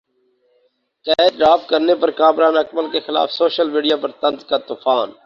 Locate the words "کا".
4.45-4.57